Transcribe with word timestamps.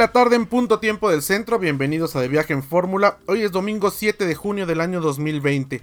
La 0.00 0.12
tarde 0.12 0.34
en 0.34 0.46
punto 0.46 0.78
tiempo 0.78 1.10
del 1.10 1.20
centro, 1.20 1.58
bienvenidos 1.58 2.16
a 2.16 2.22
De 2.22 2.28
Viaje 2.28 2.54
en 2.54 2.62
Fórmula. 2.62 3.18
Hoy 3.26 3.42
es 3.42 3.52
domingo 3.52 3.90
7 3.90 4.24
de 4.24 4.34
junio 4.34 4.64
del 4.64 4.80
año 4.80 5.02
2020. 5.02 5.82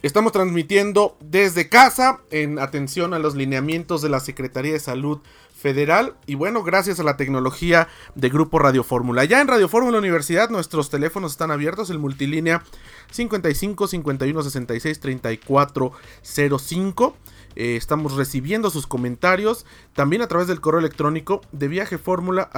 Estamos 0.00 0.30
transmitiendo 0.30 1.16
desde 1.18 1.68
casa 1.68 2.20
en 2.30 2.60
atención 2.60 3.14
a 3.14 3.18
los 3.18 3.34
lineamientos 3.34 4.00
de 4.00 4.10
la 4.10 4.20
Secretaría 4.20 4.74
de 4.74 4.78
Salud 4.78 5.18
Federal 5.60 6.14
y 6.24 6.36
bueno, 6.36 6.62
gracias 6.62 7.00
a 7.00 7.02
la 7.02 7.16
tecnología 7.16 7.88
de 8.14 8.28
Grupo 8.28 8.60
Radio 8.60 8.84
Fórmula. 8.84 9.24
Ya 9.24 9.40
en 9.40 9.48
Radio 9.48 9.68
Fórmula 9.68 9.98
Universidad 9.98 10.50
nuestros 10.50 10.88
teléfonos 10.88 11.32
están 11.32 11.50
abiertos, 11.50 11.90
el 11.90 11.98
multilínea 11.98 12.62
55 13.10 13.88
51 13.88 14.42
66 14.44 15.00
34 15.00 15.92
05. 16.22 17.16
Eh, 17.60 17.74
estamos 17.74 18.14
recibiendo 18.14 18.70
sus 18.70 18.86
comentarios 18.86 19.66
también 19.92 20.22
a 20.22 20.28
través 20.28 20.46
del 20.46 20.60
correo 20.60 20.78
electrónico 20.78 21.40
de 21.50 21.66
viajeformula 21.66 22.50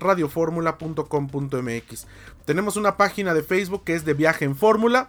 radioformula.com.mx. 0.00 2.06
Tenemos 2.46 2.76
una 2.76 2.96
página 2.96 3.32
de 3.32 3.44
Facebook 3.44 3.84
que 3.84 3.94
es 3.94 4.04
de 4.04 4.14
Viaje 4.14 4.44
en 4.44 4.56
Fórmula. 4.56 5.06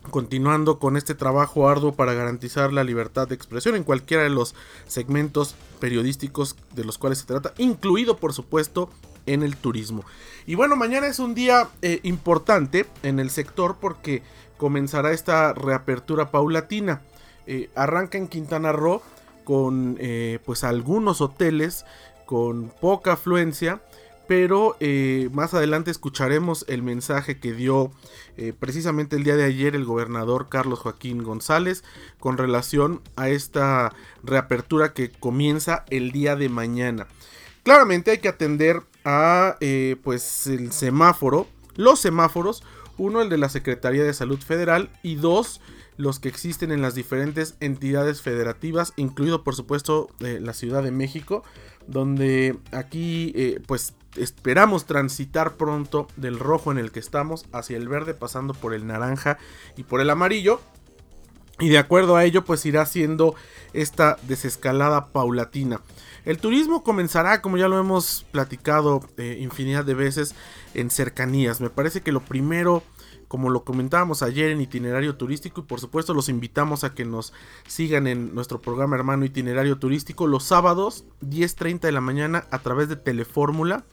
continuando 0.09 0.79
con 0.79 0.95
este 0.95 1.15
trabajo 1.15 1.67
arduo 1.67 1.93
para 1.93 2.13
garantizar 2.13 2.71
la 2.71 2.83
libertad 2.83 3.27
de 3.27 3.35
expresión 3.35 3.75
en 3.75 3.83
cualquiera 3.83 4.23
de 4.23 4.29
los 4.29 4.55
segmentos 4.87 5.55
periodísticos 5.79 6.55
de 6.75 6.85
los 6.85 6.97
cuales 6.97 7.19
se 7.19 7.25
trata, 7.25 7.53
incluido 7.57 8.17
por 8.17 8.31
supuesto 8.31 8.89
en 9.27 9.43
el 9.43 9.55
turismo. 9.55 10.03
Y 10.47 10.55
bueno, 10.55 10.75
mañana 10.75 11.07
es 11.07 11.19
un 11.19 11.35
día 11.35 11.67
eh, 11.81 11.99
importante 12.03 12.87
en 13.03 13.19
el 13.19 13.29
sector 13.29 13.77
porque 13.79 14.23
comenzará 14.57 15.11
esta 15.11 15.53
reapertura 15.53 16.31
paulatina. 16.31 17.01
Eh, 17.45 17.69
arranca 17.75 18.17
en 18.17 18.27
Quintana 18.27 18.71
Roo 18.71 19.01
con 19.43 19.97
eh, 19.99 20.39
pues 20.45 20.63
algunos 20.63 21.21
hoteles 21.21 21.85
con 22.25 22.69
poca 22.81 23.13
afluencia 23.13 23.81
pero 24.27 24.75
más 25.31 25.53
adelante 25.53 25.89
escucharemos 25.89 26.65
el 26.67 26.83
mensaje 26.83 27.39
que 27.39 27.53
dio 27.53 27.93
precisamente 28.59 29.15
el 29.15 29.23
día 29.23 29.37
de 29.37 29.45
ayer 29.45 29.73
el 29.73 29.85
gobernador 29.85 30.49
Carlos 30.49 30.79
Joaquín 30.79 31.23
González 31.23 31.85
con 32.19 32.37
relación 32.37 32.99
a 33.15 33.29
esta 33.29 33.93
reapertura 34.25 34.91
que 34.91 35.11
comienza 35.11 35.85
el 35.89 36.11
día 36.11 36.35
de 36.35 36.49
mañana. 36.49 37.07
Claramente 37.63 38.11
hay 38.11 38.17
que 38.17 38.27
atender 38.27 38.83
a 39.07 39.55
eh, 39.61 39.95
pues 40.03 40.47
el 40.47 40.73
semáforo, 40.73 41.47
los 41.77 42.01
semáforos, 42.01 42.61
uno 42.97 43.21
el 43.21 43.29
de 43.29 43.37
la 43.37 43.47
Secretaría 43.47 44.03
de 44.03 44.13
Salud 44.13 44.39
Federal 44.39 44.89
y 45.01 45.15
dos 45.15 45.61
los 45.95 46.19
que 46.19 46.27
existen 46.27 46.71
en 46.71 46.81
las 46.81 46.93
diferentes 46.93 47.55
entidades 47.61 48.21
federativas, 48.21 48.91
incluido 48.97 49.45
por 49.45 49.55
supuesto 49.55 50.09
eh, 50.19 50.39
la 50.41 50.53
Ciudad 50.53 50.83
de 50.83 50.91
México, 50.91 51.43
donde 51.87 52.59
aquí 52.73 53.31
eh, 53.35 53.61
pues 53.65 53.95
esperamos 54.17 54.85
transitar 54.85 55.55
pronto 55.55 56.07
del 56.17 56.37
rojo 56.37 56.73
en 56.73 56.77
el 56.77 56.91
que 56.91 56.99
estamos 56.99 57.45
hacia 57.53 57.77
el 57.77 57.87
verde, 57.87 58.13
pasando 58.13 58.53
por 58.53 58.73
el 58.73 58.85
naranja 58.85 59.37
y 59.77 59.83
por 59.83 60.01
el 60.01 60.09
amarillo. 60.09 60.59
Y 61.59 61.69
de 61.69 61.77
acuerdo 61.77 62.15
a 62.15 62.23
ello 62.23 62.45
pues 62.45 62.65
irá 62.65 62.85
siendo 62.85 63.35
esta 63.73 64.17
desescalada 64.27 65.07
paulatina. 65.07 65.81
El 66.25 66.39
turismo 66.39 66.83
comenzará, 66.83 67.41
como 67.41 67.57
ya 67.57 67.69
lo 67.69 67.79
hemos 67.79 68.25
platicado 68.31 69.01
eh, 69.17 69.37
infinidad 69.39 69.85
de 69.85 69.93
veces, 69.93 70.35
en 70.73 70.89
cercanías. 70.91 71.61
Me 71.61 71.69
parece 71.69 72.01
que 72.01 72.11
lo 72.11 72.19
primero, 72.19 72.83
como 73.29 73.49
lo 73.49 73.63
comentábamos 73.63 74.21
ayer 74.23 74.51
en 74.51 74.59
itinerario 74.59 75.15
turístico, 75.15 75.61
y 75.61 75.63
por 75.63 75.79
supuesto 75.79 76.13
los 76.13 76.27
invitamos 76.27 76.83
a 76.83 76.93
que 76.93 77.05
nos 77.05 77.31
sigan 77.65 78.07
en 78.07 78.35
nuestro 78.35 78.59
programa 78.59 78.97
hermano 78.97 79.23
itinerario 79.23 79.77
turístico 79.77 80.27
los 80.27 80.43
sábados 80.43 81.05
10.30 81.21 81.79
de 81.79 81.91
la 81.93 82.01
mañana 82.01 82.45
a 82.51 82.59
través 82.59 82.89
de 82.89 82.97
Telefórmula 82.97 83.85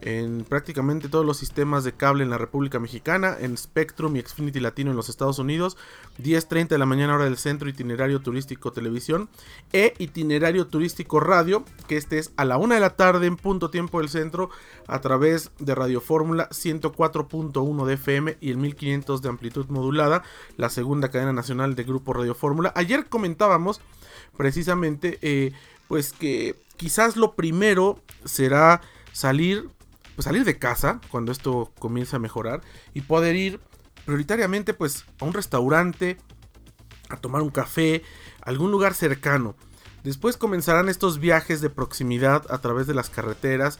en 0.00 0.44
prácticamente 0.44 1.08
todos 1.08 1.26
los 1.26 1.38
sistemas 1.38 1.82
de 1.82 1.92
cable 1.92 2.22
en 2.22 2.30
la 2.30 2.38
República 2.38 2.78
Mexicana, 2.78 3.36
en 3.40 3.56
Spectrum 3.56 4.14
y 4.16 4.20
Xfinity 4.20 4.60
Latino 4.60 4.90
en 4.90 4.96
los 4.96 5.08
Estados 5.08 5.38
Unidos, 5.38 5.76
10.30 6.22 6.68
de 6.68 6.78
la 6.78 6.86
mañana 6.86 7.16
hora 7.16 7.24
del 7.24 7.36
centro, 7.36 7.68
itinerario 7.68 8.20
turístico 8.20 8.72
televisión 8.72 9.28
e 9.72 9.94
itinerario 9.98 10.66
turístico 10.68 11.18
radio, 11.20 11.64
que 11.88 11.96
este 11.96 12.18
es 12.18 12.32
a 12.36 12.44
la 12.44 12.58
1 12.58 12.74
de 12.74 12.80
la 12.80 12.96
tarde 12.96 13.26
en 13.26 13.36
punto 13.36 13.70
tiempo 13.70 13.98
del 14.00 14.08
centro 14.08 14.50
a 14.86 15.00
través 15.00 15.50
de 15.58 15.74
Radio 15.74 16.00
Fórmula 16.00 16.48
104.1 16.50 17.84
de 17.84 17.94
FM 17.94 18.36
y 18.40 18.50
el 18.50 18.56
1500 18.58 19.20
de 19.20 19.28
amplitud 19.28 19.66
modulada, 19.68 20.22
la 20.56 20.70
segunda 20.70 21.10
cadena 21.10 21.32
nacional 21.32 21.74
de 21.74 21.84
Grupo 21.84 22.12
Radio 22.12 22.34
Fórmula. 22.34 22.72
Ayer 22.76 23.06
comentábamos 23.06 23.80
precisamente 24.36 25.18
eh, 25.22 25.52
pues 25.88 26.12
que 26.12 26.54
quizás 26.76 27.16
lo 27.16 27.32
primero 27.32 27.98
será 28.24 28.80
salir 29.12 29.68
pues 30.18 30.24
salir 30.24 30.44
de 30.44 30.58
casa 30.58 31.00
cuando 31.12 31.30
esto 31.30 31.72
comience 31.78 32.16
a 32.16 32.18
mejorar 32.18 32.60
y 32.92 33.02
poder 33.02 33.36
ir 33.36 33.60
prioritariamente 34.04 34.74
pues 34.74 35.04
a 35.20 35.24
un 35.24 35.32
restaurante, 35.32 36.18
a 37.08 37.18
tomar 37.18 37.40
un 37.40 37.50
café, 37.50 38.02
algún 38.42 38.72
lugar 38.72 38.94
cercano. 38.94 39.54
Después 40.02 40.36
comenzarán 40.36 40.88
estos 40.88 41.20
viajes 41.20 41.60
de 41.60 41.70
proximidad 41.70 42.44
a 42.50 42.58
través 42.58 42.88
de 42.88 42.94
las 42.94 43.10
carreteras, 43.10 43.78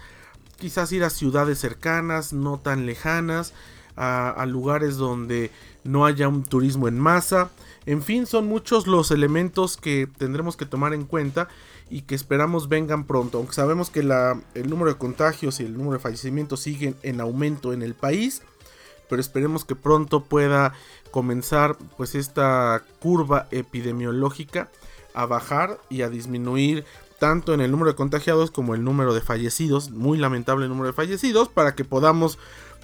quizás 0.54 0.92
ir 0.92 1.02
a 1.02 1.10
ciudades 1.10 1.58
cercanas, 1.58 2.32
no 2.32 2.60
tan 2.60 2.86
lejanas, 2.86 3.52
a, 3.96 4.30
a 4.30 4.46
lugares 4.46 4.96
donde 4.96 5.50
no 5.82 6.06
haya 6.06 6.28
un 6.28 6.44
turismo 6.44 6.86
en 6.86 7.00
masa. 7.00 7.50
En 7.88 8.02
fin, 8.02 8.26
son 8.26 8.46
muchos 8.46 8.86
los 8.86 9.10
elementos 9.10 9.78
que 9.78 10.06
tendremos 10.18 10.58
que 10.58 10.66
tomar 10.66 10.92
en 10.92 11.06
cuenta 11.06 11.48
y 11.88 12.02
que 12.02 12.14
esperamos 12.14 12.68
vengan 12.68 13.06
pronto. 13.06 13.38
Aunque 13.38 13.54
sabemos 13.54 13.88
que 13.88 14.00
el 14.00 14.68
número 14.68 14.92
de 14.92 14.98
contagios 14.98 15.58
y 15.58 15.64
el 15.64 15.72
número 15.72 15.94
de 15.94 15.98
fallecimientos 15.98 16.60
siguen 16.60 16.96
en 17.02 17.18
aumento 17.18 17.72
en 17.72 17.80
el 17.80 17.94
país. 17.94 18.42
Pero 19.08 19.22
esperemos 19.22 19.64
que 19.64 19.74
pronto 19.74 20.22
pueda 20.22 20.74
comenzar 21.12 21.78
pues 21.96 22.14
esta 22.14 22.84
curva 23.00 23.48
epidemiológica 23.52 24.68
a 25.14 25.24
bajar 25.24 25.80
y 25.88 26.02
a 26.02 26.10
disminuir 26.10 26.84
tanto 27.18 27.54
en 27.54 27.62
el 27.62 27.70
número 27.70 27.92
de 27.92 27.96
contagiados 27.96 28.50
como 28.50 28.74
el 28.74 28.84
número 28.84 29.14
de 29.14 29.22
fallecidos, 29.22 29.92
muy 29.92 30.18
lamentable 30.18 30.64
el 30.66 30.68
número 30.68 30.88
de 30.88 30.92
fallecidos, 30.92 31.48
para 31.48 31.74
que 31.74 31.86
podamos 31.86 32.38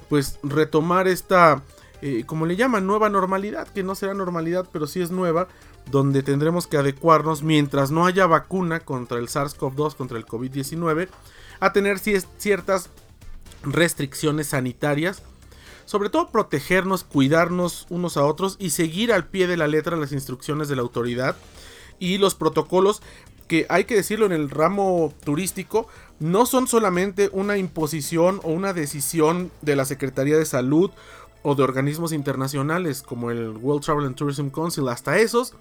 pues 0.09 0.39
retomar 0.43 1.09
esta, 1.09 1.63
eh, 2.07 2.25
como 2.27 2.45
le 2.45 2.55
llaman, 2.55 2.87
nueva 2.87 3.09
normalidad, 3.09 3.67
que 3.67 3.83
no 3.83 3.95
será 3.95 4.13
normalidad, 4.13 4.69
pero 4.71 4.87
sí 4.87 5.01
es 5.01 5.11
nueva, 5.11 5.49
donde 5.91 6.23
tendremos 6.23 6.67
que 6.67 6.77
adecuarnos 6.77 7.43
mientras 7.43 7.91
no 7.91 8.05
haya 8.05 8.27
vacuna 8.27 8.81
contra 8.81 9.17
el 9.17 9.29
SARS-CoV-2, 9.29 9.97
contra 9.97 10.19
el 10.19 10.27
COVID-19, 10.27 11.09
a 11.61 11.73
tener 11.73 11.99
ciertas 11.99 12.91
restricciones 13.63 14.49
sanitarias, 14.49 15.23
sobre 15.87 16.11
todo 16.11 16.29
protegernos, 16.29 17.05
cuidarnos 17.05 17.87
unos 17.89 18.19
a 18.19 18.25
otros 18.27 18.57
y 18.59 18.69
seguir 18.69 19.11
al 19.11 19.27
pie 19.27 19.47
de 19.47 19.57
la 19.57 19.67
letra 19.67 19.97
las 19.97 20.13
instrucciones 20.13 20.69
de 20.69 20.77
la 20.77 20.83
autoridad 20.83 21.37
y 21.99 22.19
los 22.19 22.35
protocolos 22.35 23.01
que 23.49 23.65
hay 23.71 23.85
que 23.85 23.97
decirlo 23.97 24.27
en 24.27 24.33
el 24.33 24.51
ramo 24.51 25.15
turístico, 25.25 25.87
no 26.19 26.45
son 26.45 26.67
solamente 26.67 27.31
una 27.33 27.57
imposición 27.57 28.41
o 28.43 28.51
una 28.51 28.75
decisión 28.75 29.51
de 29.63 29.77
la 29.77 29.85
Secretaría 29.85 30.37
de 30.37 30.45
Salud 30.45 30.91
o 31.45 31.55
de 31.55 31.63
organismos 31.63 32.13
internacionales 32.13 33.03
como 33.03 33.31
el 33.31 33.51
World 33.51 33.85
Travel 33.85 34.07
and 34.07 34.17
Tourism 34.17 34.49
Council, 34.49 34.89
hasta 34.89 35.19
esos 35.19 35.55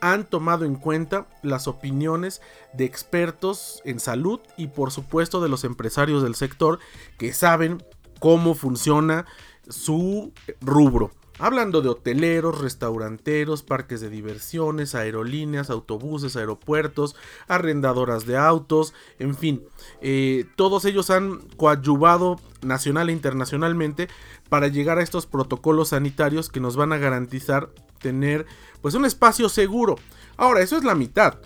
han 0.00 0.24
tomado 0.24 0.64
en 0.64 0.76
cuenta 0.76 1.26
las 1.42 1.68
opiniones 1.68 2.40
de 2.72 2.84
expertos 2.84 3.82
en 3.84 3.98
salud 3.98 4.40
y 4.56 4.68
por 4.68 4.92
supuesto 4.92 5.40
de 5.42 5.48
los 5.48 5.64
empresarios 5.64 6.22
del 6.22 6.34
sector 6.34 6.78
que 7.18 7.32
saben 7.32 7.82
cómo 8.20 8.54
funciona 8.54 9.26
su 9.68 10.32
rubro. 10.60 11.10
Hablando 11.38 11.82
de 11.82 11.90
hoteleros, 11.90 12.60
restauranteros, 12.62 13.62
parques 13.62 14.00
de 14.00 14.08
diversiones, 14.08 14.94
aerolíneas, 14.94 15.68
autobuses, 15.68 16.34
aeropuertos, 16.34 17.14
arrendadoras 17.46 18.24
de 18.24 18.38
autos, 18.38 18.94
en 19.18 19.36
fin, 19.36 19.62
eh, 20.00 20.46
todos 20.56 20.86
ellos 20.86 21.10
han 21.10 21.40
coadyuvado 21.56 22.40
nacional 22.62 23.10
e 23.10 23.12
internacionalmente 23.12 24.08
para 24.48 24.68
llegar 24.68 24.98
a 24.98 25.02
estos 25.02 25.26
protocolos 25.26 25.88
sanitarios 25.88 26.48
que 26.48 26.60
nos 26.60 26.76
van 26.76 26.94
a 26.94 26.98
garantizar 26.98 27.68
tener 28.00 28.46
pues 28.80 28.94
un 28.94 29.04
espacio 29.04 29.50
seguro. 29.50 29.96
Ahora, 30.38 30.62
eso 30.62 30.76
es 30.76 30.84
la 30.84 30.94
mitad. 30.94 31.38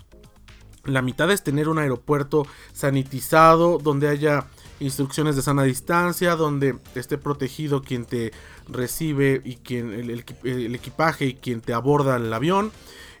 La 0.85 1.01
mitad 1.01 1.29
es 1.31 1.43
tener 1.43 1.67
un 1.67 1.79
aeropuerto 1.79 2.47
sanitizado 2.73 3.77
donde 3.77 4.07
haya 4.07 4.47
instrucciones 4.81 5.35
de 5.35 5.41
sana 5.41 5.63
distancia, 5.63 6.35
donde 6.35 6.77
esté 6.95 7.17
protegido 7.17 7.81
quien 7.81 8.05
te 8.05 8.33
recibe 8.67 9.41
y 9.45 9.55
quien 9.55 9.93
el, 9.93 10.75
equipaje 10.75 11.25
y 11.27 11.33
quien 11.35 11.61
te 11.61 11.73
aborda 11.73 12.17
el 12.17 12.33
avión. 12.33 12.71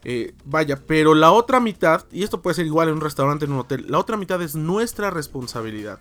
Eh, 0.03 0.33
vaya, 0.45 0.81
pero 0.87 1.13
la 1.13 1.31
otra 1.31 1.59
mitad, 1.59 2.05
y 2.11 2.23
esto 2.23 2.41
puede 2.41 2.55
ser 2.55 2.65
igual 2.65 2.89
en 2.89 2.95
un 2.95 3.01
restaurante, 3.01 3.45
en 3.45 3.53
un 3.53 3.59
hotel, 3.59 3.85
la 3.87 3.99
otra 3.99 4.17
mitad 4.17 4.41
es 4.41 4.55
nuestra 4.55 5.11
responsabilidad. 5.11 5.99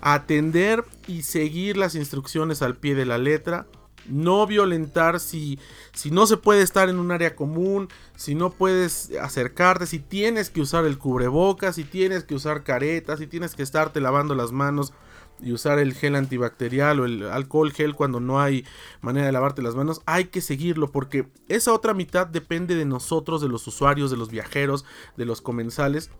Atender 0.00 0.84
y 1.08 1.22
seguir 1.22 1.76
las 1.76 1.96
instrucciones 1.96 2.62
al 2.62 2.76
pie 2.76 2.94
de 2.94 3.04
la 3.04 3.18
letra 3.18 3.66
no 4.08 4.46
violentar 4.46 5.20
si, 5.20 5.58
si 5.92 6.10
no 6.10 6.26
se 6.26 6.36
puede 6.36 6.62
estar 6.62 6.88
en 6.88 6.98
un 6.98 7.10
área 7.10 7.36
común, 7.36 7.88
si 8.16 8.34
no 8.34 8.50
puedes 8.50 9.12
acercarte, 9.20 9.86
si 9.86 9.98
tienes 9.98 10.50
que 10.50 10.60
usar 10.60 10.84
el 10.84 10.98
cubrebocas, 10.98 11.76
si 11.76 11.84
tienes 11.84 12.24
que 12.24 12.34
usar 12.34 12.64
caretas, 12.64 13.18
si 13.18 13.26
tienes 13.26 13.54
que 13.54 13.62
estarte 13.62 14.00
lavando 14.00 14.34
las 14.34 14.52
manos 14.52 14.92
y 15.40 15.52
usar 15.52 15.78
el 15.78 15.94
gel 15.94 16.16
antibacterial 16.16 17.00
o 17.00 17.04
el 17.04 17.22
alcohol 17.24 17.72
gel 17.72 17.94
cuando 17.94 18.20
no 18.20 18.40
hay 18.40 18.64
manera 19.00 19.26
de 19.26 19.32
lavarte 19.32 19.62
las 19.62 19.74
manos, 19.74 20.00
hay 20.06 20.26
que 20.26 20.40
seguirlo 20.40 20.90
porque 20.90 21.28
esa 21.48 21.72
otra 21.72 21.94
mitad 21.94 22.26
depende 22.26 22.74
de 22.74 22.84
nosotros, 22.84 23.40
de 23.40 23.48
los 23.48 23.66
usuarios, 23.66 24.10
de 24.10 24.16
los 24.16 24.30
viajeros, 24.30 24.84
de 25.16 25.24
los 25.24 25.40
comensales. 25.40 26.10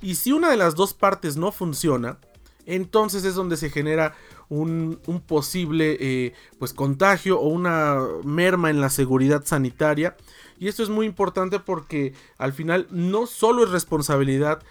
Y 0.00 0.14
si 0.14 0.32
una 0.32 0.50
de 0.50 0.56
las 0.56 0.74
dos 0.74 0.94
partes 0.94 1.36
no 1.36 1.50
funciona, 1.50 2.18
entonces 2.66 3.24
es 3.24 3.34
donde 3.34 3.56
se 3.56 3.70
genera 3.70 4.14
un, 4.48 5.00
posible 5.26 5.96
eh, 6.00 6.34
pues 6.58 6.72
contagio 6.72 7.40
o 7.40 7.48
una 7.48 7.98
merma 8.24 8.70
en 8.70 8.80
la 8.80 8.90
seguridad 8.90 9.44
sanitaria. 9.44 10.16
Y 10.58 10.68
esto 10.68 10.82
es 10.82 10.88
muy 10.88 11.06
importante 11.06 11.60
porque 11.60 12.14
al 12.36 12.52
final 12.52 12.86
no 12.90 13.26
solo 13.26 13.64
es 13.64 13.70
responsabilidad 13.70 14.62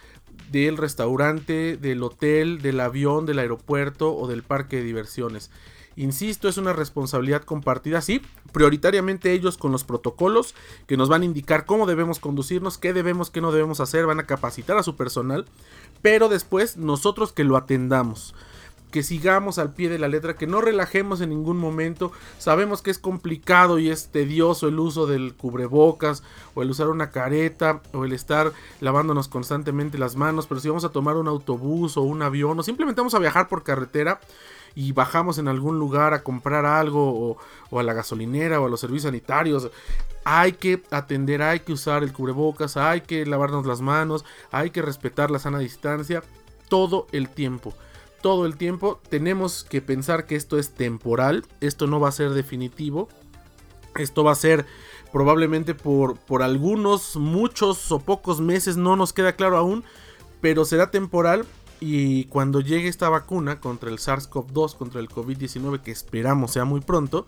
del 0.50 0.76
restaurante, 0.76 1.76
del 1.76 2.02
hotel, 2.02 2.60
del 2.62 2.80
avión, 2.80 3.26
del 3.26 3.38
aeropuerto 3.38 4.14
o 4.14 4.26
del 4.26 4.42
parque 4.42 4.76
de 4.76 4.82
diversiones. 4.82 5.50
Insisto, 5.96 6.48
es 6.48 6.58
una 6.58 6.72
responsabilidad 6.72 7.42
compartida, 7.42 8.00
sí, 8.00 8.22
prioritariamente 8.52 9.32
ellos 9.32 9.58
con 9.58 9.72
los 9.72 9.82
protocolos 9.82 10.54
que 10.86 10.96
nos 10.96 11.08
van 11.08 11.22
a 11.22 11.24
indicar 11.24 11.66
cómo 11.66 11.86
debemos 11.86 12.20
conducirnos, 12.20 12.78
qué 12.78 12.92
debemos, 12.92 13.30
qué 13.30 13.40
no 13.40 13.50
debemos 13.50 13.80
hacer, 13.80 14.06
van 14.06 14.20
a 14.20 14.26
capacitar 14.26 14.78
a 14.78 14.84
su 14.84 14.94
personal, 14.94 15.44
pero 16.00 16.28
después 16.28 16.76
nosotros 16.76 17.32
que 17.32 17.42
lo 17.42 17.56
atendamos 17.56 18.36
que 18.90 19.02
sigamos 19.02 19.58
al 19.58 19.74
pie 19.74 19.88
de 19.88 19.98
la 19.98 20.08
letra, 20.08 20.36
que 20.36 20.46
no 20.46 20.60
relajemos 20.60 21.20
en 21.20 21.30
ningún 21.30 21.58
momento. 21.58 22.12
Sabemos 22.38 22.82
que 22.82 22.90
es 22.90 22.98
complicado 22.98 23.78
y 23.78 23.90
es 23.90 24.08
tedioso 24.08 24.68
el 24.68 24.78
uso 24.78 25.06
del 25.06 25.34
cubrebocas 25.34 26.22
o 26.54 26.62
el 26.62 26.70
usar 26.70 26.88
una 26.88 27.10
careta 27.10 27.82
o 27.92 28.04
el 28.04 28.12
estar 28.12 28.52
lavándonos 28.80 29.28
constantemente 29.28 29.98
las 29.98 30.16
manos, 30.16 30.46
pero 30.46 30.60
si 30.60 30.68
vamos 30.68 30.84
a 30.84 30.90
tomar 30.90 31.16
un 31.16 31.28
autobús 31.28 31.96
o 31.96 32.02
un 32.02 32.22
avión 32.22 32.58
o 32.58 32.62
simplemente 32.62 33.00
vamos 33.00 33.14
a 33.14 33.18
viajar 33.18 33.48
por 33.48 33.62
carretera 33.62 34.20
y 34.74 34.92
bajamos 34.92 35.38
en 35.38 35.48
algún 35.48 35.78
lugar 35.78 36.14
a 36.14 36.22
comprar 36.22 36.64
algo 36.64 37.30
o, 37.30 37.36
o 37.70 37.80
a 37.80 37.82
la 37.82 37.94
gasolinera 37.94 38.60
o 38.60 38.66
a 38.66 38.68
los 38.68 38.80
servicios 38.80 39.04
sanitarios, 39.04 39.70
hay 40.24 40.52
que 40.52 40.82
atender, 40.90 41.42
hay 41.42 41.60
que 41.60 41.72
usar 41.72 42.02
el 42.02 42.12
cubrebocas, 42.12 42.76
hay 42.76 43.00
que 43.00 43.26
lavarnos 43.26 43.66
las 43.66 43.80
manos, 43.80 44.24
hay 44.50 44.70
que 44.70 44.82
respetar 44.82 45.30
la 45.30 45.38
sana 45.38 45.58
distancia 45.58 46.22
todo 46.68 47.06
el 47.12 47.28
tiempo 47.28 47.74
todo 48.20 48.46
el 48.46 48.56
tiempo. 48.56 49.00
Tenemos 49.08 49.64
que 49.64 49.80
pensar 49.80 50.26
que 50.26 50.36
esto 50.36 50.58
es 50.58 50.70
temporal, 50.70 51.44
esto 51.60 51.86
no 51.86 52.00
va 52.00 52.08
a 52.08 52.12
ser 52.12 52.30
definitivo, 52.30 53.08
esto 53.96 54.24
va 54.24 54.32
a 54.32 54.36
ser 54.36 54.66
probablemente 55.12 55.74
por, 55.74 56.16
por 56.16 56.42
algunos, 56.42 57.16
muchos 57.16 57.90
o 57.92 58.00
pocos 58.00 58.40
meses, 58.40 58.76
no 58.76 58.96
nos 58.96 59.12
queda 59.12 59.32
claro 59.32 59.56
aún, 59.56 59.84
pero 60.40 60.64
será 60.64 60.90
temporal 60.90 61.46
y 61.80 62.24
cuando 62.24 62.60
llegue 62.60 62.88
esta 62.88 63.08
vacuna 63.08 63.60
contra 63.60 63.90
el 63.90 63.98
SARS-CoV-2, 63.98 64.76
contra 64.76 65.00
el 65.00 65.08
COVID-19, 65.08 65.80
que 65.80 65.90
esperamos 65.90 66.52
sea 66.52 66.64
muy 66.64 66.80
pronto, 66.80 67.26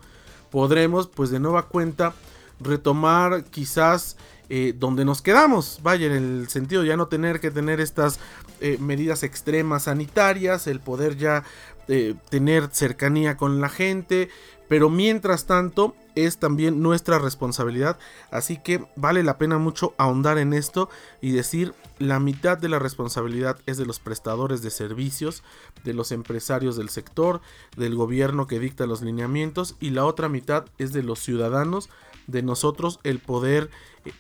podremos 0.51 1.07
pues 1.07 1.31
de 1.31 1.41
nueva 1.41 1.69
cuenta 1.69 2.15
retomar 2.61 3.45
quizás 3.45 4.17
eh, 4.49 4.75
donde 4.77 5.05
nos 5.05 5.23
quedamos. 5.23 5.79
Vaya, 5.83 6.07
en 6.07 6.13
el 6.13 6.49
sentido 6.49 6.85
ya 6.85 6.97
no 6.97 7.07
tener 7.07 7.41
que 7.41 7.51
tener 7.51 7.81
estas 7.81 8.19
eh, 8.61 8.79
medidas 8.79 9.23
extremas 9.23 9.85
sanitarias, 9.85 10.67
el 10.67 10.81
poder 10.81 11.17
ya 11.17 11.45
eh, 11.89 12.15
tener 12.29 12.69
cercanía 12.73 13.37
con 13.37 13.61
la 13.61 13.69
gente. 13.69 14.29
Pero 14.69 14.89
mientras 14.89 15.47
tanto 15.47 15.97
es 16.15 16.39
también 16.39 16.83
nuestra 16.83 17.19
responsabilidad. 17.19 17.99
Así 18.31 18.59
que 18.59 18.85
vale 18.97 19.23
la 19.23 19.39
pena 19.39 19.59
mucho 19.59 19.95
ahondar 19.99 20.39
en 20.39 20.53
esto 20.53 20.89
y 21.21 21.33
decir 21.33 21.75
la 21.99 22.21
mitad 22.21 22.59
de 22.59 22.69
la 22.69 22.79
responsabilidad 22.79 23.59
es 23.67 23.77
de 23.77 23.87
los 23.87 24.01
prestadores 24.01 24.63
de 24.63 24.71
servicios, 24.71 25.43
de 25.85 25.95
los 25.95 26.13
empresarios 26.13 26.77
del 26.77 26.89
sector, 26.89 27.41
del 27.77 27.95
gobierno 27.95 28.47
que 28.47 28.59
dicta 28.59 28.87
los 28.87 29.03
lineamientos 29.03 29.77
y 29.81 29.91
la 29.91 30.05
otra 30.05 30.29
mitad 30.29 30.67
es 30.79 30.93
de 30.93 31.03
los 31.03 31.21
ciudadanos, 31.21 31.89
de 32.27 32.43
nosotros 32.43 33.01
el 33.03 33.19
poder 33.19 33.71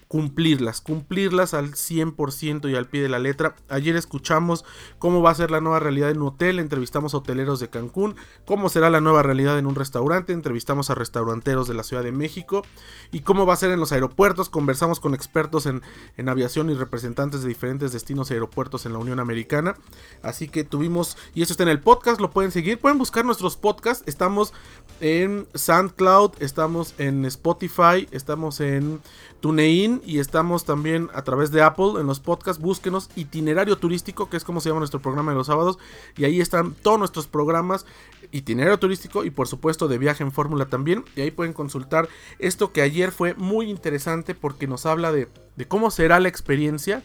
cumplirlas, 0.08 0.80
cumplirlas 0.80 1.54
al 1.54 1.72
100% 1.72 2.70
y 2.70 2.75
al 2.75 2.87
pie 2.87 3.02
de 3.02 3.08
la 3.08 3.18
letra. 3.18 3.54
Ayer 3.68 3.96
escuchamos 3.96 4.64
cómo 4.99 5.22
va 5.22 5.30
a 5.30 5.34
ser 5.34 5.50
la 5.50 5.60
nueva 5.60 5.80
realidad 5.80 6.10
en 6.10 6.20
un 6.20 6.28
hotel, 6.28 6.58
entrevistamos 6.58 7.14
a 7.14 7.18
hoteleros 7.18 7.60
de 7.60 7.70
Cancún, 7.70 8.16
cómo 8.44 8.68
será 8.68 8.90
la 8.90 9.00
nueva 9.00 9.22
realidad 9.22 9.58
en 9.58 9.66
un 9.66 9.75
restaurante, 9.75 10.32
entrevistamos 10.32 10.90
a 10.90 10.94
restauranteros 10.94 11.68
de 11.68 11.75
la 11.75 11.82
Ciudad 11.82 12.02
de 12.02 12.12
México 12.12 12.62
y 13.10 13.20
cómo 13.20 13.46
va 13.46 13.54
a 13.54 13.56
ser 13.56 13.70
en 13.70 13.80
los 13.80 13.92
aeropuertos, 13.92 14.50
conversamos 14.50 15.00
con 15.00 15.14
expertos 15.14 15.66
en, 15.66 15.82
en 16.16 16.28
aviación 16.28 16.70
y 16.70 16.75
representantes 16.75 17.42
de 17.42 17.49
diferentes 17.49 17.92
destinos 17.92 18.30
y 18.30 18.34
aeropuertos 18.34 18.87
en 18.87 18.92
la 18.92 18.99
Unión 18.99 19.20
Americana. 19.20 19.76
Así 20.22 20.49
que 20.49 20.64
tuvimos, 20.64 21.16
y 21.34 21.42
eso 21.42 21.52
está 21.52 21.62
en 21.62 21.70
el 21.70 21.80
podcast, 21.80 22.20
lo 22.20 22.30
pueden 22.30 22.50
seguir, 22.50 22.78
pueden 22.78 22.99
buscar 22.99 23.25
nuestros 23.25 23.56
podcasts, 23.56 24.04
estamos 24.06 24.52
en 25.00 25.46
SoundCloud, 25.54 26.32
estamos 26.40 26.94
en 26.99 27.25
Spotify, 27.25 28.06
estamos 28.10 28.60
en 28.60 29.00
TuneIn 29.40 29.69
y 29.70 30.18
estamos 30.18 30.64
también 30.64 31.08
a 31.14 31.22
través 31.22 31.52
de 31.52 31.62
Apple 31.62 32.00
en 32.00 32.06
los 32.06 32.18
podcasts. 32.18 32.60
Búsquenos 32.60 33.08
itinerario 33.14 33.78
turístico, 33.78 34.28
que 34.28 34.36
es 34.36 34.42
como 34.42 34.60
se 34.60 34.68
llama 34.68 34.80
nuestro 34.80 35.00
programa 35.00 35.30
de 35.30 35.38
los 35.38 35.46
sábados. 35.46 35.78
Y 36.16 36.24
ahí 36.24 36.40
están 36.40 36.74
todos 36.74 36.98
nuestros 36.98 37.28
programas, 37.28 37.86
itinerario 38.32 38.78
turístico 38.78 39.24
y 39.24 39.30
por 39.30 39.46
supuesto 39.46 39.86
de 39.86 39.98
viaje 39.98 40.24
en 40.24 40.32
fórmula 40.32 40.66
también. 40.66 41.04
Y 41.14 41.20
ahí 41.20 41.30
pueden 41.30 41.52
consultar 41.52 42.08
esto 42.40 42.72
que 42.72 42.82
ayer 42.82 43.12
fue 43.12 43.34
muy 43.34 43.70
interesante 43.70 44.34
porque 44.34 44.66
nos 44.66 44.86
habla 44.86 45.12
de, 45.12 45.28
de 45.54 45.68
cómo 45.68 45.90
será 45.92 46.18
la 46.18 46.28
experiencia 46.28 47.04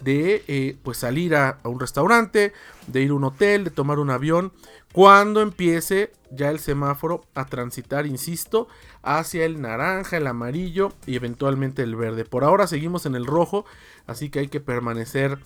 de 0.00 0.44
eh, 0.48 0.76
pues 0.82 0.98
salir 0.98 1.34
a, 1.34 1.58
un 1.64 1.80
restaurante, 1.80 2.52
de 2.86 3.02
ir 3.02 3.10
a 3.10 3.14
un 3.14 3.24
hotel, 3.24 3.64
de 3.64 3.70
tomar 3.70 3.98
un 3.98 4.10
avión, 4.10 4.52
cuando 4.92 5.40
empiece 5.40 6.12
ya 6.30 6.50
el 6.50 6.58
semáforo 6.58 7.26
a 7.34 7.46
transitar, 7.46 8.06
insisto, 8.06 8.68
hacia 9.02 9.44
el 9.44 9.60
naranja, 9.60 10.16
el 10.16 10.26
amarillo 10.26 10.92
y 11.06 11.16
eventualmente 11.16 11.82
el 11.82 11.96
verde. 11.96 12.24
Por 12.24 12.44
ahora 12.44 12.66
seguimos 12.66 13.06
en 13.06 13.14
el 13.14 13.26
rojo, 13.26 13.64
así 14.06 14.30
que 14.30 14.40
hay 14.40 14.48
que 14.48 14.60
permanecer 14.60 15.38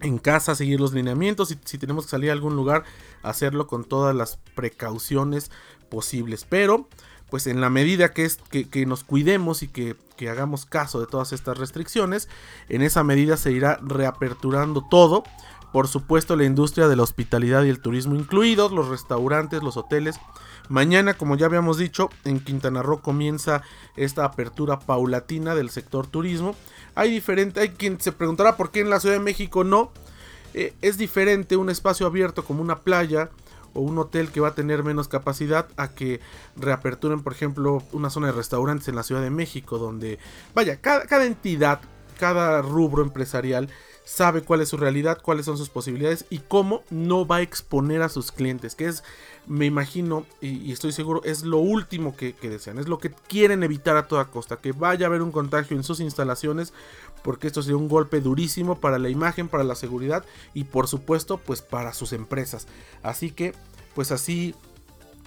en 0.00 0.18
casa, 0.18 0.54
seguir 0.54 0.80
los 0.80 0.92
lineamientos 0.92 1.50
y 1.52 1.58
si 1.64 1.78
tenemos 1.78 2.06
que 2.06 2.10
salir 2.10 2.30
a 2.30 2.32
algún 2.32 2.56
lugar, 2.56 2.84
hacerlo 3.22 3.66
con 3.66 3.84
todas 3.84 4.14
las 4.14 4.36
precauciones 4.54 5.50
posibles. 5.88 6.44
Pero 6.48 6.88
pues 7.32 7.46
en 7.46 7.62
la 7.62 7.70
medida 7.70 8.12
que, 8.12 8.26
es, 8.26 8.36
que, 8.50 8.84
nos 8.84 9.04
cuidemos 9.04 9.62
y 9.62 9.68
que, 9.68 9.96
hagamos 10.30 10.66
caso 10.66 11.00
de 11.00 11.06
todas 11.06 11.32
estas 11.32 11.56
restricciones, 11.56 12.28
en 12.68 12.82
esa 12.82 13.04
medida 13.04 13.38
se 13.38 13.52
irá 13.52 13.78
reaperturando 13.82 14.86
todo. 14.90 15.24
Por 15.72 15.88
supuesto 15.88 16.36
la 16.36 16.44
industria 16.44 16.88
de 16.88 16.96
la 16.96 17.04
hospitalidad 17.04 17.64
y 17.64 17.70
el 17.70 17.80
turismo 17.80 18.16
incluidos, 18.16 18.70
los 18.70 18.88
restaurantes, 18.88 19.62
los 19.62 19.78
hoteles, 19.78 20.20
Mañana, 20.68 21.14
como 21.14 21.36
ya 21.36 21.46
habíamos 21.46 21.78
dicho, 21.78 22.10
en 22.24 22.38
Quintana 22.38 22.82
Roo 22.82 23.00
comienza 23.00 23.62
esta 23.96 24.26
apertura 24.26 24.78
paulatina 24.78 25.54
del 25.54 25.70
sector 25.70 26.06
turismo. 26.06 26.54
Hay 26.94 27.10
diferente, 27.10 27.60
hay 27.60 27.70
quien 27.70 27.98
se 27.98 28.12
preguntará 28.12 28.58
por 28.58 28.70
qué 28.70 28.80
en 28.80 28.90
la 28.90 29.00
Ciudad 29.00 29.16
de 29.16 29.22
México 29.22 29.64
no. 29.64 29.90
Eh, 30.52 30.74
es 30.82 30.98
diferente 30.98 31.56
un 31.56 31.70
espacio 31.70 32.06
abierto 32.06 32.44
como 32.44 32.60
una 32.62 32.80
playa 32.80 33.30
o 33.74 33.80
un 33.80 33.98
hotel 33.98 34.30
que 34.30 34.40
va 34.40 34.48
a 34.48 34.54
tener 34.54 34.82
menos 34.82 35.08
capacidad 35.08 35.68
a 35.76 35.88
que 35.88 36.20
reaperturen, 36.56 37.22
por 37.22 37.32
ejemplo, 37.32 37.82
una 37.92 38.10
zona 38.10 38.28
de 38.28 38.32
restaurantes 38.32 38.88
en 38.88 38.96
la 38.96 39.02
Ciudad 39.02 39.22
de 39.22 39.30
México, 39.30 39.78
donde, 39.78 40.18
vaya, 40.54 40.76
cada, 40.80 41.06
cada 41.06 41.24
entidad, 41.24 41.80
cada 42.18 42.62
rubro 42.62 43.02
empresarial 43.02 43.68
sabe 44.04 44.42
cuál 44.42 44.60
es 44.60 44.68
su 44.68 44.76
realidad, 44.76 45.20
cuáles 45.22 45.46
son 45.46 45.56
sus 45.56 45.68
posibilidades 45.68 46.26
y 46.30 46.38
cómo 46.38 46.82
no 46.90 47.26
va 47.26 47.36
a 47.36 47.42
exponer 47.42 48.02
a 48.02 48.08
sus 48.08 48.32
clientes, 48.32 48.74
que 48.74 48.86
es, 48.86 49.04
me 49.46 49.66
imagino 49.66 50.26
y, 50.40 50.72
estoy 50.72 50.92
seguro, 50.92 51.22
es 51.24 51.44
lo 51.44 51.58
último 51.58 52.16
que, 52.16 52.34
desean, 52.42 52.78
es 52.78 52.88
lo 52.88 52.98
que 52.98 53.10
quieren 53.10 53.62
evitar 53.62 53.96
a 53.96 54.08
toda 54.08 54.26
costa, 54.26 54.56
que 54.56 54.72
vaya 54.72 55.06
a 55.06 55.08
haber 55.08 55.22
un 55.22 55.32
contagio 55.32 55.76
en 55.76 55.84
sus 55.84 56.00
instalaciones, 56.00 56.72
porque 57.22 57.46
esto 57.46 57.62
sería 57.62 57.76
un 57.76 57.88
golpe 57.88 58.20
durísimo 58.20 58.80
para 58.80 58.98
la 58.98 59.08
imagen, 59.08 59.48
para 59.48 59.64
la 59.64 59.74
seguridad 59.74 60.24
y 60.54 60.64
por 60.64 60.88
supuesto 60.88 61.38
pues 61.38 61.62
para 61.62 61.94
sus 61.94 62.12
empresas. 62.12 62.66
Así 63.02 63.30
que 63.30 63.54
pues 63.94 64.10
así 64.10 64.54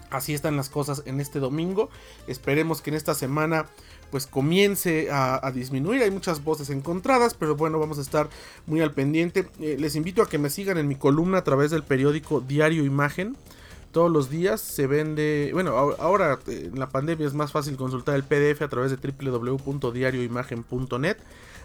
así 0.09 0.33
están 0.33 0.57
las 0.57 0.69
cosas 0.69 1.03
en 1.05 1.19
este 1.19 1.39
domingo. 1.39 1.89
Esperemos 2.27 2.81
que 2.81 2.89
en 2.89 2.95
esta 2.95 3.13
semana 3.13 3.67
pues 4.11 4.27
comience 4.27 5.09
a, 5.11 5.51
disminuir. 5.53 6.03
Hay 6.03 6.11
muchas 6.11 6.43
voces 6.43 6.69
encontradas, 6.69 7.33
pero 7.33 7.55
bueno, 7.55 7.79
vamos 7.79 7.97
a 7.97 8.01
estar 8.01 8.29
muy 8.65 8.81
al 8.81 8.93
pendiente. 8.93 9.47
Eh, 9.59 9.77
les 9.79 9.95
invito 9.95 10.21
a 10.21 10.29
que 10.29 10.37
me 10.37 10.49
sigan 10.49 10.77
en 10.77 10.87
mi 10.87 10.95
columna 10.95 11.39
a 11.39 11.43
través 11.43 11.71
del 11.71 11.83
periódico 11.83 12.39
Diario 12.41 12.85
Imagen. 12.85 13.35
Todos 13.91 14.11
los 14.11 14.29
días 14.29 14.61
se 14.61 14.87
vende, 14.87 15.49
bueno, 15.53 15.77
ahora 15.77 16.39
eh, 16.47 16.69
en 16.71 16.79
la 16.79 16.89
pandemia 16.89 17.27
es 17.27 17.33
más 17.33 17.51
fácil 17.51 17.75
consultar 17.77 18.15
el 18.15 18.23
PDF 18.23 18.61
a 18.61 18.67
través 18.67 18.91
de 18.91 18.97
www.diarioimagen.net. 18.97 21.17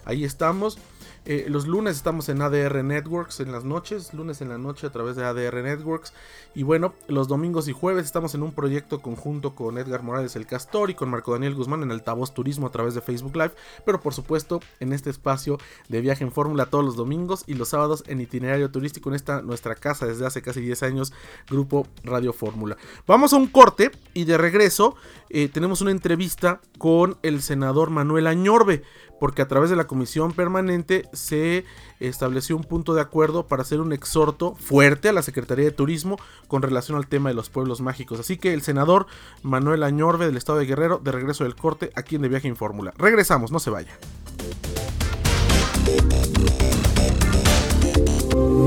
Ahí 0.05 0.23
estamos. 0.23 0.77
Eh, 1.23 1.45
los 1.49 1.67
lunes 1.67 1.97
estamos 1.97 2.29
en 2.29 2.41
ADR 2.41 2.83
Networks 2.83 3.41
en 3.41 3.51
las 3.51 3.63
noches, 3.63 4.11
lunes 4.11 4.41
en 4.41 4.49
la 4.49 4.57
noche 4.57 4.87
a 4.87 4.89
través 4.89 5.15
de 5.15 5.23
ADR 5.23 5.61
Networks. 5.61 6.13
Y 6.55 6.63
bueno, 6.63 6.95
los 7.07 7.27
domingos 7.27 7.67
y 7.67 7.73
jueves 7.73 8.05
estamos 8.05 8.33
en 8.33 8.41
un 8.41 8.53
proyecto 8.53 9.01
conjunto 9.01 9.53
con 9.53 9.77
Edgar 9.77 10.01
Morales 10.01 10.35
el 10.35 10.47
Castor 10.47 10.89
y 10.89 10.95
con 10.95 11.09
Marco 11.09 11.33
Daniel 11.33 11.53
Guzmán 11.53 11.83
en 11.83 11.91
Altavoz 11.91 12.33
Turismo 12.33 12.65
a 12.65 12.71
través 12.71 12.95
de 12.95 13.01
Facebook 13.01 13.35
Live. 13.35 13.51
Pero 13.85 14.01
por 14.01 14.15
supuesto 14.15 14.61
en 14.79 14.93
este 14.93 15.11
espacio 15.11 15.59
de 15.89 16.01
viaje 16.01 16.23
en 16.23 16.31
fórmula 16.31 16.65
todos 16.65 16.83
los 16.83 16.95
domingos 16.95 17.43
y 17.45 17.53
los 17.53 17.69
sábados 17.69 18.03
en 18.07 18.19
itinerario 18.19 18.71
turístico 18.71 19.09
en 19.09 19.15
esta 19.15 19.43
nuestra 19.43 19.75
casa 19.75 20.07
desde 20.07 20.25
hace 20.25 20.41
casi 20.41 20.61
10 20.61 20.81
años, 20.83 21.13
Grupo 21.47 21.85
Radio 22.03 22.33
Fórmula. 22.33 22.77
Vamos 23.05 23.33
a 23.33 23.37
un 23.37 23.45
corte 23.45 23.91
y 24.15 24.23
de 24.25 24.39
regreso 24.39 24.95
eh, 25.29 25.49
tenemos 25.49 25.81
una 25.81 25.91
entrevista 25.91 26.61
con 26.79 27.19
el 27.21 27.43
senador 27.43 27.91
Manuel 27.91 28.25
Añorbe 28.25 28.81
porque 29.21 29.41
a 29.43 29.47
través 29.47 29.69
de 29.69 29.75
la 29.75 29.85
comisión 29.85 30.31
permanente 30.31 31.05
se 31.13 31.63
estableció 31.99 32.57
un 32.57 32.63
punto 32.63 32.95
de 32.95 33.01
acuerdo 33.01 33.45
para 33.45 33.61
hacer 33.61 33.79
un 33.79 33.93
exhorto 33.93 34.55
fuerte 34.55 35.09
a 35.09 35.13
la 35.13 35.21
Secretaría 35.21 35.65
de 35.65 35.69
Turismo 35.69 36.17
con 36.47 36.63
relación 36.63 36.97
al 36.97 37.05
tema 37.05 37.29
de 37.29 37.35
los 37.35 37.51
pueblos 37.51 37.81
mágicos. 37.81 38.19
Así 38.19 38.37
que 38.37 38.55
el 38.55 38.63
senador 38.63 39.05
Manuel 39.43 39.83
Añorbe 39.83 40.25
del 40.25 40.37
Estado 40.37 40.57
de 40.57 40.65
Guerrero, 40.65 40.97
de 40.97 41.11
regreso 41.11 41.43
del 41.43 41.55
corte, 41.55 41.91
aquí 41.93 42.15
en 42.15 42.23
De 42.23 42.29
Viaje 42.29 42.47
en 42.47 42.55
Fórmula. 42.55 42.95
Regresamos, 42.97 43.51
no 43.51 43.59
se 43.59 43.69
vaya. 43.69 43.91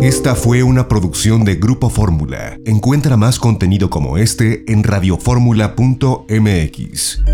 Esta 0.03 0.37
fue 0.37 0.63
una 0.63 0.87
producción 0.87 1.45
de 1.45 1.57
Grupo 1.57 1.91
Fórmula. 1.91 2.59
Encuentra 2.65 3.17
más 3.17 3.41
contenido 3.41 3.91
como 3.91 4.19
este 4.19 4.71
en 4.71 4.85
radioformula.mx. 4.85 7.25